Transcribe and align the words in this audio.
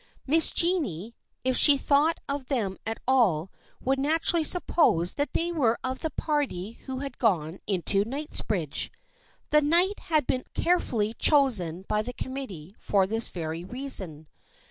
Miss 0.25 0.51
Jennie, 0.51 1.13
if 1.43 1.55
she 1.55 1.77
thought 1.77 2.19
of 2.27 2.47
them 2.47 2.75
at 2.87 2.97
all, 3.07 3.51
would 3.81 3.99
naturally 3.99 4.43
suppose 4.43 5.13
that 5.13 5.33
they 5.33 5.51
were 5.51 5.77
of 5.83 5.99
the 5.99 6.07
86 6.07 6.15
THE 6.15 6.21
FRIENDSHIP 6.23 6.23
OF 6.23 6.25
ANNE 6.25 6.25
party 6.25 6.71
who 6.85 6.97
had 7.01 7.17
gone 7.19 7.59
into 7.67 8.03
Kingsbridge. 8.03 8.91
The 9.51 9.61
night 9.61 9.99
had 9.99 10.25
been 10.25 10.45
carefully 10.55 11.13
chosen 11.19 11.83
by 11.87 12.01
the 12.01 12.13
committee 12.13 12.73
for 12.79 13.05
this 13.05 13.29
very 13.29 13.63
reason. 13.63 14.27